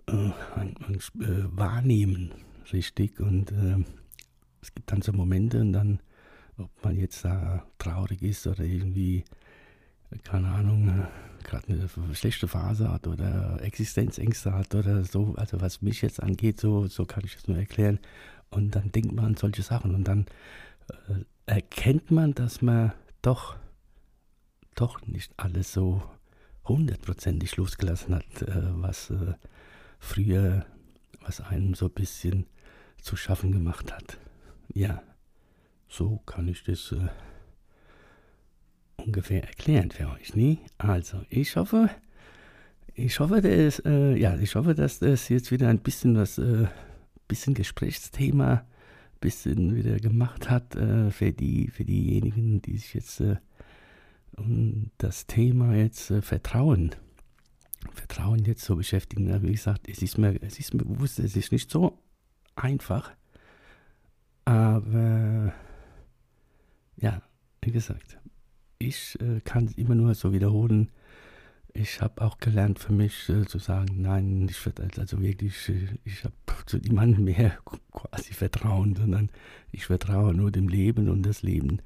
äh, 0.07 0.31
wahrnehmen, 1.15 2.33
richtig, 2.73 3.21
und 3.21 3.53
äh, 3.53 3.85
es 4.61 4.75
gibt 4.75 4.91
dann 4.91 5.03
so 5.03 5.13
Momente 5.13 5.61
und 5.61 5.73
dann, 5.73 6.01
ob 6.57 6.71
man 6.83 6.97
jetzt 6.97 7.25
da 7.25 7.67
traurig 7.79 8.23
ist 8.23 8.47
oder 8.47 8.65
irgendwie 8.65 9.25
keine 10.25 10.49
Ahnung, 10.49 11.07
gerade 11.45 11.67
eine 11.69 12.15
schlechte 12.15 12.49
Phase 12.49 12.91
hat 12.91 13.07
oder 13.07 13.61
Existenzängste 13.63 14.53
hat 14.53 14.75
oder 14.75 15.05
so, 15.05 15.35
also 15.37 15.61
was 15.61 15.83
mich 15.83 16.03
jetzt 16.03 16.23
angeht, 16.23 16.61
so, 16.61 16.87
so 16.87 17.05
kann 17.05 17.25
ich 17.25 17.35
das 17.35 17.49
nur 17.49 17.57
erklären. 17.57 18.01
Und 18.51 18.75
dann 18.75 18.93
denkt 18.93 19.13
man 19.13 19.25
an 19.25 19.37
solche 19.37 19.63
Sachen 19.63 19.95
und 19.95 20.05
dann 20.05 20.27
äh, 21.09 21.25
erkennt 21.47 22.11
man, 22.11 22.35
dass 22.35 22.63
man 22.63 22.93
doch, 23.23 23.57
doch 24.75 25.01
nicht 25.07 25.33
alles 25.37 25.73
so 25.73 26.03
hundertprozentig 26.65 27.57
losgelassen 27.57 28.15
hat, 28.15 28.43
äh, 28.43 28.63
was 28.81 29.11
äh, 29.11 29.35
früher, 29.99 30.67
was 31.21 31.41
einem 31.41 31.75
so 31.75 31.87
ein 31.87 31.93
bisschen 31.93 32.47
zu 33.01 33.17
schaffen 33.17 33.53
gemacht 33.53 33.93
hat. 33.93 34.19
Ja, 34.73 35.03
so 35.89 36.19
kann 36.27 36.49
ich 36.49 36.65
das 36.65 36.93
äh, 36.93 37.09
ungefähr 39.07 39.45
erklären 39.45 39.91
für 39.91 40.11
euch, 40.11 40.35
nie? 40.35 40.59
Also, 40.79 41.23
ich 41.31 41.57
hoffe, 41.57 41.91
ich 42.95 43.19
hoffe, 43.21 43.41
dass, 43.41 43.79
äh, 43.81 44.17
ja, 44.17 44.37
ich 44.37 44.55
hoffe, 44.55 44.75
dass 44.75 44.99
das 44.99 45.29
jetzt 45.29 45.51
wieder 45.51 45.69
ein 45.69 45.79
bisschen 45.79 46.17
was, 46.17 46.39
äh, 46.39 46.67
bisschen 47.29 47.55
Gesprächsthema, 47.55 48.67
bisschen 49.21 49.75
wieder 49.75 49.99
gemacht 49.99 50.51
hat 50.51 50.77
äh, 50.77 51.11
für 51.11 51.33
die, 51.33 51.69
für 51.69 51.85
diejenigen, 51.85 52.63
die 52.63 52.77
sich 52.77 52.95
jetzt 52.95 53.21
äh, 53.21 53.37
um 54.37 54.91
das 54.99 55.27
Thema 55.27 55.75
jetzt 55.75 56.11
äh, 56.11 56.23
Vertrauen, 56.23 56.95
Vertrauen 57.93 58.45
jetzt 58.45 58.65
so 58.65 58.77
beschäftigen. 58.77 59.43
Wie 59.43 59.53
gesagt, 59.53 59.89
es 59.89 60.03
ist 60.03 60.19
mir, 60.19 60.41
es 60.43 60.59
ist 60.59 60.75
mir 60.75 60.85
bewusst, 60.85 61.19
es 61.19 61.37
ist 61.37 61.53
nicht 61.53 61.71
so 61.71 61.99
einfach, 62.57 63.13
aber 64.45 65.53
ja, 66.97 67.23
wie 67.63 67.73
gesagt, 67.73 68.19
ich 68.79 69.19
äh, 69.21 69.41
kann 69.41 69.69
immer 69.77 69.95
nur 69.95 70.15
so 70.15 70.33
wiederholen. 70.33 70.91
Ich 71.73 72.01
habe 72.01 72.23
auch 72.23 72.39
gelernt 72.39 72.79
für 72.79 72.93
mich 72.93 73.29
äh, 73.29 73.45
zu 73.45 73.59
sagen, 73.59 74.01
nein, 74.01 74.47
ich 74.49 74.65
werde 74.65 74.89
also 74.99 75.21
wirklich, 75.21 75.69
äh, 75.69 75.99
ich 76.05 76.25
habe 76.25 76.35
zu 76.67 76.79
niemandem 76.79 77.25
mehr 77.25 77.59
quasi 77.93 78.33
Vertrauen, 78.33 78.97
sondern 78.97 79.31
ich 79.73 79.87
vertraue 79.87 80.35
nur 80.35 80.51
dem 80.51 80.69
Leben 80.69 81.09
und 81.09 81.23
das 81.23 81.43
Leben 81.43 81.81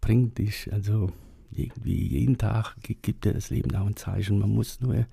bringt 0.00 0.38
dich, 0.38 0.72
also 0.72 1.12
irgendwie 1.50 2.08
jeden 2.08 2.38
Tag 2.38 2.76
gibt 2.82 3.24
dir 3.24 3.34
das 3.34 3.50
Leben 3.50 3.74
auch 3.76 3.86
ein 3.86 3.96
Zeichen. 3.96 4.38
Man 4.38 4.50
muss 4.50 4.80
nur 4.80 5.06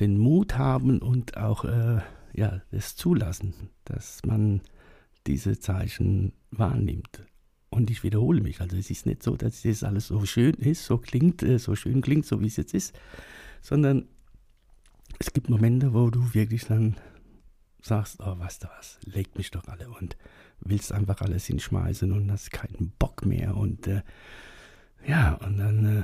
den 0.00 0.18
Mut 0.18 0.56
haben 0.56 1.00
und 1.00 1.36
auch 1.36 1.64
äh, 1.64 2.00
ja, 2.34 2.62
es 2.70 2.96
zulassen, 2.96 3.54
dass 3.84 4.20
man 4.24 4.60
diese 5.26 5.58
Zeichen 5.58 6.32
wahrnimmt. 6.50 7.22
Und 7.70 7.90
ich 7.90 8.02
wiederhole 8.02 8.40
mich, 8.40 8.60
also 8.60 8.76
es 8.76 8.90
ist 8.90 9.06
nicht 9.06 9.22
so, 9.22 9.36
dass 9.36 9.62
das 9.62 9.84
alles 9.84 10.08
so 10.08 10.24
schön 10.24 10.54
ist, 10.54 10.84
so 10.84 10.98
klingt, 10.98 11.42
äh, 11.42 11.58
so 11.58 11.74
schön 11.74 12.00
klingt, 12.00 12.24
so 12.24 12.40
wie 12.40 12.46
es 12.46 12.56
jetzt 12.56 12.74
ist, 12.74 12.98
sondern 13.60 14.06
es 15.18 15.32
gibt 15.32 15.50
Momente, 15.50 15.92
wo 15.92 16.10
du 16.10 16.34
wirklich 16.34 16.64
dann 16.64 16.96
sagst, 17.82 18.20
oh, 18.20 18.38
weißt 18.38 18.64
du 18.64 18.68
was, 18.76 18.98
legt 19.04 19.36
mich 19.36 19.50
doch 19.50 19.66
alle 19.68 19.88
und 19.90 20.16
willst 20.60 20.92
einfach 20.92 21.20
alles 21.20 21.46
hinschmeißen 21.46 22.10
und 22.12 22.30
hast 22.30 22.50
keinen 22.50 22.92
Bock 22.98 23.24
mehr 23.24 23.56
und 23.56 23.86
äh, 23.86 24.02
ja, 25.06 25.34
und 25.34 25.58
dann, 25.58 25.84
äh, 25.84 26.02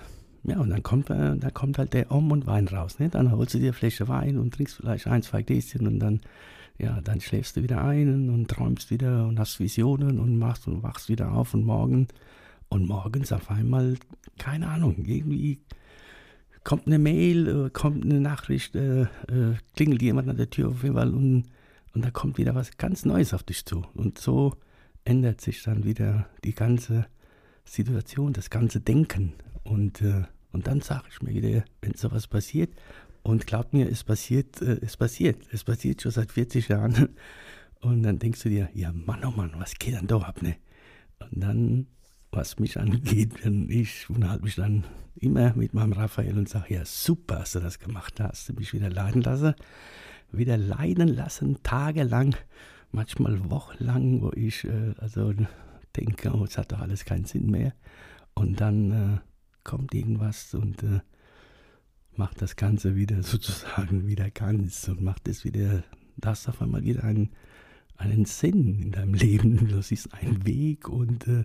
ja, 0.51 0.59
und 0.61 0.71
dann 0.71 0.83
kommt, 0.83 1.11
äh, 1.11 1.37
dann 1.37 1.55
kommt 1.55 1.79
halt 1.79 1.95
der 1.95 2.11
Om 2.13 2.31
und 2.31 2.47
Wein 2.47 2.69
raus, 2.69 2.99
ne? 2.99 3.09
Dann 3.09 3.33
holst 3.33 3.55
du 3.55 3.59
dir 3.59 3.67
eine 3.67 3.73
Flasche 3.73 4.09
Wein 4.09 4.39
und 4.39 4.55
trinkst 4.55 4.77
vielleicht 4.77 5.07
ein, 5.07 5.23
zwei 5.23 5.43
Gläschen 5.43 5.87
und 5.87 5.99
dann, 5.99 6.21
ja, 6.79 7.01
dann 7.01 7.21
schläfst 7.21 7.57
du 7.57 7.63
wieder 7.63 7.85
ein 7.85 8.31
und 8.31 8.49
träumst 8.49 8.91
wieder 8.91 9.27
und 9.27 9.39
hast 9.39 9.61
Visionen 9.61 10.19
und 10.19 10.39
machst 10.39 10.67
und 10.67 10.83
wachst 10.83 11.09
wieder 11.09 11.33
auf 11.33 11.55
und 11.55 11.65
morgen 11.65 12.09
und 12.69 12.89
morgens 12.89 13.33
auf 13.33 13.51
einmal, 13.51 13.97
keine 14.39 14.69
Ahnung, 14.69 15.05
irgendwie 15.05 15.61
kommt 16.65 16.87
eine 16.87 16.99
Mail, 16.99 17.67
äh, 17.67 17.71
kommt 17.71 18.05
eine 18.05 18.21
Nachricht, 18.21 18.75
äh, 18.75 19.03
äh, 19.03 19.55
klingelt 19.77 20.03
jemand 20.03 20.29
an 20.29 20.37
der 20.37 20.51
Tür 20.51 20.71
auf 20.71 20.83
jeden 20.83 20.97
Fall 20.97 21.15
und, 21.15 21.45
und 21.95 22.05
da 22.05 22.11
kommt 22.11 22.39
wieder 22.39 22.55
was 22.55 22.77
ganz 22.77 23.05
Neues 23.05 23.33
auf 23.35 23.45
dich 23.45 23.65
zu. 23.65 23.85
Und 23.95 24.19
so 24.19 24.55
ändert 25.05 25.41
sich 25.41 25.63
dann 25.63 25.85
wieder 25.85 26.27
die 26.43 26.55
ganze 26.55 27.07
Situation, 27.65 28.33
das 28.33 28.51
ganze 28.51 28.81
Denken. 28.81 29.35
Und, 29.63 30.03
äh, 30.03 30.25
und 30.53 30.67
dann 30.67 30.81
sage 30.81 31.05
ich 31.11 31.23
mir 31.23 31.35
wieder, 31.35 31.65
wenn 31.83 31.95
sowas 31.95 32.27
passiert, 32.27 32.71
und 33.25 33.49
glaubt 33.49 33.73
mir, 33.73 33.91
es 33.91 34.05
passiert, 34.05 34.63
äh, 34.63 34.79
es 34.81 34.97
passiert, 34.97 35.43
es 35.51 35.65
passiert 35.65 36.01
schon 36.03 36.13
seit 36.13 36.31
40 36.31 36.69
Jahren. 36.69 37.09
Und 37.81 38.03
dann 38.03 38.19
denkst 38.19 38.43
du 38.43 38.49
dir, 38.49 38.71
ja 38.73 38.93
Mann, 38.93 39.23
oh 39.27 39.31
Mann, 39.31 39.53
was 39.59 39.75
geht 39.75 39.95
dann 39.95 40.07
da 40.07 40.17
ab, 40.17 40.41
ne? 40.41 40.57
Und 41.19 41.43
dann 41.43 41.87
was 42.35 42.59
mich 42.59 42.79
angeht, 42.79 43.43
bin 43.43 43.71
ich 43.71 44.11
unterhalte 44.11 44.45
mich 44.45 44.57
dann 44.57 44.85
immer 45.17 45.55
mit 45.55 45.73
meinem 45.73 45.93
Raphael 45.93 46.37
und 46.37 46.49
sage, 46.49 46.75
ja 46.75 46.85
super, 46.85 47.41
hast 47.41 47.55
du 47.55 47.61
das 47.61 47.79
gemacht, 47.79 48.15
da 48.19 48.29
hast 48.29 48.49
du 48.49 48.55
mich 48.55 48.73
wieder 48.73 48.91
leiden 48.91 49.23
lassen, 49.23 49.55
wieder 50.33 50.57
leiden 50.57 51.09
lassen, 51.09 51.63
tagelang, 51.63 52.35
manchmal 52.91 53.51
wochenlang, 53.51 54.23
wo 54.23 54.33
ich 54.35 54.65
äh, 54.65 54.95
also 54.99 55.33
denke, 55.97 56.33
oh, 56.35 56.45
es 56.45 56.59
hat 56.59 56.73
doch 56.73 56.81
alles 56.81 57.05
keinen 57.05 57.25
Sinn 57.25 57.51
mehr. 57.51 57.73
Und 58.35 58.61
dann 58.61 58.91
äh, 58.91 59.19
kommt 59.63 59.95
irgendwas 59.95 60.55
und 60.55 60.83
äh, 60.83 61.01
macht 62.19 62.43
das 62.43 62.57
Ganze 62.57 62.97
wieder 62.97 63.23
sozusagen 63.23 64.07
wieder 64.07 64.31
ganz 64.31 64.89
und 64.89 65.03
macht 65.03 65.29
es 65.29 65.45
wieder, 65.45 65.83
das 66.17 66.49
auf 66.49 66.63
einmal 66.63 66.85
wieder 66.85 67.05
einen, 67.05 67.31
einen 67.97 68.25
Sinn 68.25 68.81
in 68.81 68.93
deinem 68.93 69.15
Leben. 69.15 69.69
Das 69.69 69.91
ist 69.91 70.13
ein 70.15 70.47
Weg 70.47 70.89
und 70.89 71.27
äh, 71.29 71.45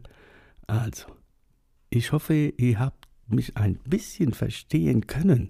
also, 0.68 1.08
ich 1.90 2.12
hoffe, 2.12 2.54
ihr 2.58 2.80
habt 2.80 3.08
mich 3.28 3.58
ein 3.58 3.76
bisschen 3.86 4.34
verstehen 4.34 5.08
können. 5.08 5.50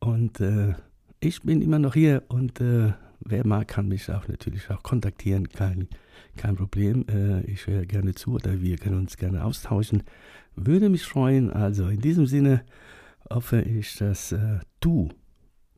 Und 0.00 0.40
äh, 0.40 0.74
ich 1.20 1.42
bin 1.42 1.62
immer 1.62 1.78
noch 1.78 1.94
hier 1.94 2.24
und 2.28 2.60
äh, 2.60 2.92
wer 3.20 3.46
mag, 3.46 3.68
kann 3.68 3.88
mich 3.88 4.10
auch 4.10 4.26
natürlich 4.26 4.68
auch 4.70 4.82
kontaktieren. 4.82 5.48
Kein, 5.48 5.88
kein 6.36 6.56
Problem. 6.56 7.04
Äh, 7.08 7.42
ich 7.42 7.66
höre 7.66 7.86
gerne 7.86 8.14
zu 8.14 8.32
oder 8.32 8.60
wir 8.60 8.76
können 8.76 8.98
uns 8.98 9.16
gerne 9.16 9.44
austauschen. 9.44 10.02
Würde 10.56 10.88
mich 10.88 11.04
freuen. 11.04 11.50
Also 11.50 11.88
in 11.88 12.00
diesem 12.00 12.26
Sinne 12.26 12.64
hoffe 13.30 13.62
ich, 13.62 13.96
dass 13.96 14.32
äh, 14.32 14.60
du, 14.80 15.08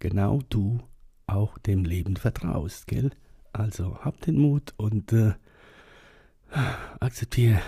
genau 0.00 0.40
du, 0.48 0.80
auch 1.26 1.58
dem 1.58 1.84
Leben 1.84 2.16
vertraust, 2.16 2.86
gell? 2.86 3.10
Also 3.52 3.98
hab 3.98 4.20
den 4.20 4.38
Mut 4.38 4.74
und 4.76 5.12
äh, 5.12 5.34
akzeptiere 7.00 7.60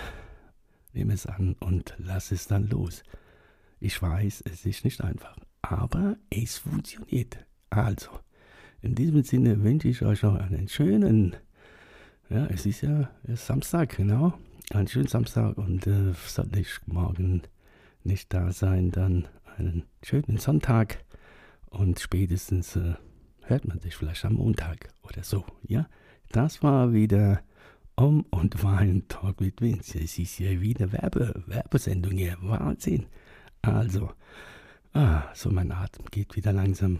nimm 0.96 1.11
es 1.11 1.27
an 1.27 1.55
und 1.61 1.94
lass 1.98 2.33
es 2.33 2.48
dann 2.48 2.68
los. 2.68 3.05
Ich 3.79 4.00
weiß, 4.00 4.42
es 4.50 4.64
ist 4.64 4.85
nicht 4.85 5.03
einfach, 5.03 5.37
aber 5.62 6.16
es 6.31 6.59
funktioniert. 6.59 7.37
Also, 7.70 8.11
in 8.81 8.94
diesem 8.94 9.22
Sinne 9.22 9.62
wünsche 9.62 9.88
ich 9.88 10.03
euch 10.03 10.22
noch 10.22 10.37
einen 10.37 10.68
schönen, 10.68 11.37
ja, 12.31 12.46
es 12.46 12.66
ist 12.66 12.81
ja 12.81 13.11
Samstag, 13.35 13.96
genau, 13.96 14.33
einen 14.72 14.88
schönen 14.88 15.07
Samstag 15.07 15.59
und 15.59 15.87
äh, 15.87 16.14
sollte 16.27 16.61
ich 16.61 16.79
morgen 16.87 17.42
nicht 18.03 18.33
da 18.33 18.50
sein, 18.53 18.90
dann 18.90 19.29
einen 19.59 19.85
schönen 20.03 20.38
Sonntag 20.38 21.05
und 21.71 21.99
spätestens 22.01 22.77
äh, 22.77 22.95
hört 23.42 23.66
man 23.66 23.81
sich 23.81 23.97
vielleicht 23.97 24.25
am 24.25 24.35
Montag 24.35 24.90
oder 25.03 25.23
so, 25.23 25.45
ja. 25.66 25.88
Das 26.33 26.62
war 26.62 26.92
wieder 26.92 27.40
um 27.95 28.27
und 28.31 28.62
Wein 28.62 29.05
Talk 29.09 29.40
mit 29.40 29.61
Vince. 29.61 29.99
Es 29.99 30.19
ist 30.19 30.38
ja 30.38 30.61
wieder 30.61 30.92
Werbe, 30.92 31.42
Werbesendung 31.47 32.12
hier. 32.12 32.37
Wahnsinn. 32.40 33.07
Also, 33.62 34.11
ah, 34.92 35.23
so 35.35 35.51
mein 35.51 35.73
Atem 35.73 36.05
geht 36.11 36.37
wieder 36.37 36.53
langsam, 36.53 36.99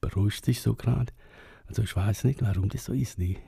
beruhigt 0.00 0.44
sich 0.44 0.60
so 0.60 0.74
gerade. 0.74 1.12
Also 1.66 1.82
ich 1.82 1.94
weiß 1.94 2.24
nicht, 2.24 2.42
warum 2.42 2.68
das 2.68 2.84
so 2.84 2.92
ist. 2.92 3.18
Nee. 3.18 3.38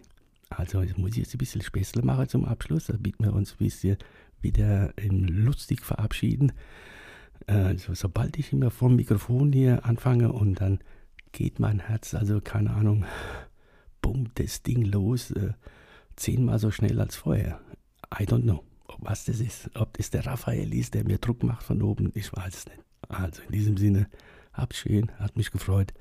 Also 0.49 0.83
ich 0.83 0.97
muss 0.97 1.17
jetzt 1.17 1.35
ein 1.35 1.39
bisschen 1.39 1.63
Späßle 1.63 2.03
machen 2.03 2.29
zum 2.29 2.45
Abschluss, 2.45 2.87
damit 2.87 3.15
wir 3.21 3.33
uns 3.33 3.53
ein 3.53 3.59
bisschen 3.59 3.97
wieder 4.41 4.93
lustig 4.99 5.83
verabschieden. 5.85 6.53
Also, 7.47 7.95
sobald 7.95 8.39
ich 8.39 8.53
immer 8.53 8.71
vom 8.71 8.97
Mikrofon 8.97 9.53
hier 9.53 9.85
anfange 9.85 10.33
und 10.33 10.61
dann 10.61 10.81
geht 11.33 11.59
mein 11.59 11.81
Herz, 11.81 12.15
also 12.15 12.41
keine 12.41 12.71
Ahnung, 12.71 13.05
bumm, 14.03 14.29
das 14.35 14.63
Ding 14.63 14.85
los. 14.85 15.31
Äh, 15.33 15.53
zehnmal 16.17 16.59
so 16.59 16.71
schnell 16.71 17.01
als 17.01 17.17
vorher. 17.17 17.61
I 18.13 18.25
don't 18.25 18.43
know, 18.43 18.63
was 18.99 19.25
das 19.25 19.41
ist. 19.41 19.71
Ob 19.75 19.97
das 19.97 20.11
der 20.11 20.27
Raphael 20.27 20.73
ist, 20.75 20.95
der 20.95 21.05
mir 21.05 21.19
Druck 21.19 21.43
macht 21.43 21.63
von 21.63 21.83
oben, 21.83 22.11
ich 22.15 22.33
weiß 22.33 22.55
es 22.55 22.67
nicht. 22.67 22.81
Also 23.09 23.43
in 23.43 23.53
diesem 23.53 23.77
Sinne, 23.77 24.09
hab's 24.53 24.79
schön, 24.79 25.11
hat 25.19 25.37
mich 25.37 25.51
gefreut. 25.51 25.95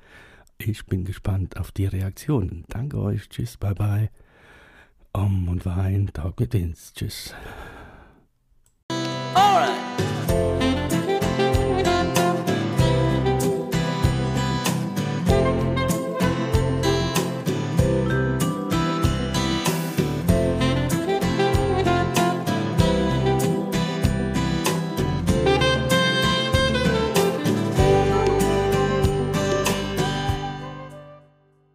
Ich 0.58 0.84
bin 0.86 1.04
gespannt 1.04 1.56
auf 1.56 1.72
die 1.72 1.86
Reaktionen. 1.86 2.64
Danke 2.68 2.98
euch, 2.98 3.28
tschüss, 3.28 3.56
bye 3.56 3.74
bye. 3.74 4.10
Om 5.12 5.48
und 5.48 5.64
Wein, 5.66 6.10
Talk 6.12 6.38
mit 6.38 6.52
Vince, 6.52 6.92
tschüss. 6.94 7.34